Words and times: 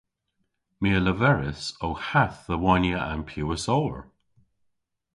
My 0.81 0.89
a 0.97 1.01
leveris 1.01 1.63
ow 1.85 1.95
hath 2.07 2.39
dhe 2.47 2.55
waynya 2.63 2.99
an 3.11 3.21
pewas 3.29 3.65
owr. 3.77 3.97